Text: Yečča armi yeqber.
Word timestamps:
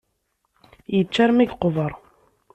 Yečča 0.95 1.21
armi 1.25 1.43
yeqber. 1.45 1.91